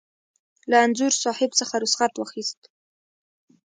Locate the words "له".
0.69-0.77